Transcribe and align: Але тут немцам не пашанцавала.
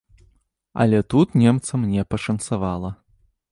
Але 0.85 1.01
тут 1.11 1.37
немцам 1.43 1.85
не 1.93 2.03
пашанцавала. 2.13 2.93